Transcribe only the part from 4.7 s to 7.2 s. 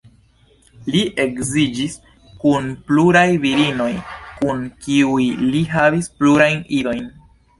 kiuj li havis plurajn idojn.